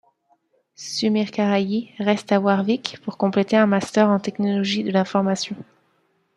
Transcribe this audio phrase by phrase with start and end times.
[0.73, 5.55] Sumir Karayi reste à Warwick pour compléter un Master en Technologies de l'information.